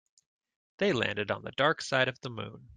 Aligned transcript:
They 0.77 0.93
landed 0.93 1.29
on 1.29 1.43
the 1.43 1.51
dark 1.51 1.79
side 1.83 2.07
of 2.07 2.19
the 2.21 2.31
moon. 2.31 2.69